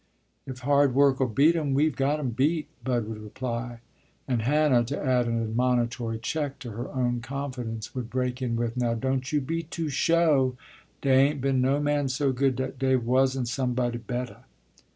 [0.47, 3.81] "If hard work'll beat 'em, we've got 'em beat," Bud would reply,
[4.27, 8.75] and Hannah, to add an admonitory check to her own confidence, would break in with,
[8.75, 10.57] "Now, don't you be too sho';
[11.01, 14.45] dey ain't been no man so good dat dey wasn't somebody bettah."